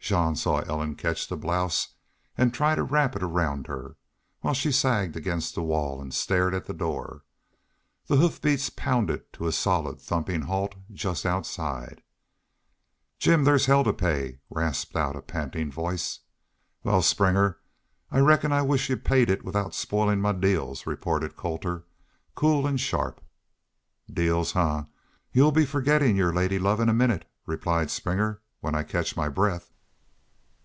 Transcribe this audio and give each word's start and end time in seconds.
Jean 0.00 0.34
saw 0.34 0.60
Ellen 0.60 0.94
catch 0.94 1.28
the 1.28 1.36
blouse 1.36 1.88
and 2.34 2.54
try 2.54 2.74
to 2.74 2.82
wrap 2.82 3.14
it 3.14 3.22
around 3.22 3.66
her, 3.66 3.96
while 4.40 4.54
she 4.54 4.72
sagged 4.72 5.16
against 5.18 5.54
the 5.54 5.62
wall 5.62 6.00
and 6.00 6.14
stared 6.14 6.54
at 6.54 6.64
the 6.64 6.72
door. 6.72 7.24
The 8.06 8.16
hoof 8.16 8.40
beats 8.40 8.70
pounded 8.70 9.30
to 9.34 9.46
a 9.46 9.52
solid 9.52 10.00
thumping 10.00 10.42
halt 10.42 10.76
just 10.90 11.26
outside. 11.26 12.02
"Jim 13.18 13.44
thar's 13.44 13.66
hell 13.66 13.84
to 13.84 13.92
pay!" 13.92 14.38
rasped 14.48 14.96
out 14.96 15.14
a 15.14 15.20
panting 15.20 15.70
voice. 15.70 16.20
"Wal, 16.84 17.02
Springer, 17.02 17.58
I 18.10 18.20
reckon 18.20 18.50
I 18.50 18.62
wished 18.62 18.88
y'u'd 18.88 19.04
paid 19.04 19.28
it 19.28 19.44
without 19.44 19.74
spoilin' 19.74 20.22
my 20.22 20.32
deals," 20.32 20.86
retorted 20.86 21.36
Colter, 21.36 21.84
cool 22.34 22.66
and 22.66 22.80
sharp. 22.80 23.20
"Deals? 24.10 24.52
Ha! 24.52 24.86
Y'u'll 25.32 25.52
be 25.52 25.66
forgettin' 25.66 26.16
your 26.16 26.32
lady 26.32 26.58
love 26.58 26.80
in 26.80 26.88
a 26.88 26.94
minnit," 26.94 27.28
replied 27.44 27.90
Springer. 27.90 28.40
"When 28.60 28.74
I 28.74 28.84
catch 28.84 29.14
my 29.14 29.28
breath." 29.28 29.70